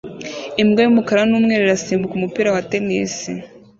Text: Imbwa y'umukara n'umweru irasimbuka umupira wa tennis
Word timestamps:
Imbwa 0.61 0.79
y'umukara 0.83 1.21
n'umweru 1.29 1.63
irasimbuka 1.65 2.13
umupira 2.15 2.49
wa 2.55 2.61
tennis 2.69 3.15